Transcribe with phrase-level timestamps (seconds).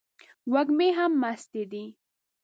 [0.53, 1.85] وږمې هم مستې دي